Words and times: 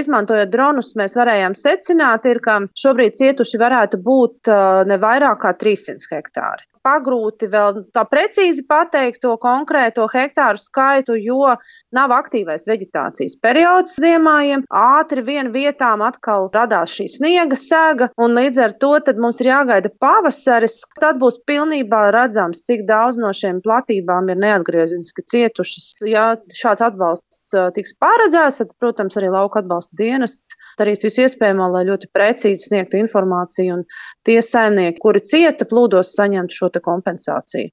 Izmantojot 0.00 0.52
dronus, 0.52 0.92
mēs 0.98 1.16
varējām 1.18 1.56
secināt, 1.58 2.26
ir, 2.30 2.42
ka 2.44 2.60
šobrīd 2.78 3.18
cietuši 3.20 3.60
varētu 3.62 4.00
būt 4.04 4.52
ne 4.90 5.00
vairāk 5.00 5.42
kā 5.46 5.54
300 5.64 6.14
hektāri 6.16 6.66
pagrūti 6.84 7.48
vēl 7.50 7.84
tā 7.94 8.04
precīzi 8.08 8.66
pateikt 8.68 9.22
to 9.24 9.34
konkrēto 9.40 10.06
hektāru 10.12 10.60
skaitu, 10.60 11.16
jo 11.18 11.54
nav 11.94 12.12
aktīvais 12.14 12.66
vegetācijas 12.68 13.38
periods 13.42 13.96
ziemājiem. 14.02 14.64
Ātri 14.74 15.24
vien 15.26 15.50
vietām 15.54 16.02
atkal 16.04 16.50
radās 16.54 16.94
šī 16.96 17.08
sniega 17.16 17.58
sēga, 17.58 18.10
un 18.20 18.36
līdz 18.38 18.62
ar 18.66 18.76
to 18.82 18.92
mums 19.20 19.40
ir 19.42 19.50
jāgaida 19.50 19.90
pavasaris. 20.02 20.80
Tad 21.00 21.20
būs 21.22 21.40
pilnībā 21.48 22.08
redzams, 22.14 22.64
cik 22.66 22.84
daudz 22.88 23.18
no 23.20 23.32
šiem 23.34 23.62
platībām 23.64 24.30
ir 24.32 24.40
neatgriezeniski 24.42 25.24
cietušas. 25.30 26.02
Ja 26.08 26.26
šāds 26.54 26.84
atbalsts 26.84 27.54
tiks 27.76 27.96
paredzēts, 28.02 28.60
tad, 28.60 28.74
protams, 28.82 29.16
arī 29.20 29.32
lauka 29.32 29.62
atbalsta 29.62 29.96
dienests 29.98 30.56
darīs 30.78 31.04
visu 31.06 31.24
iespējamo, 31.24 31.68
lai 31.70 31.84
ļoti 31.88 32.10
precīzi 32.14 32.68
sniegtu 32.68 32.98
informāciju 32.98 33.78
un 33.78 33.84
tie 34.26 34.40
saimnieki, 34.42 35.00
kuri 35.02 35.22
cieta 35.22 35.66
plūdos, 35.68 36.14
saņemtu 36.18 36.58
šo 36.58 36.70
kompensāciju. 36.80 37.70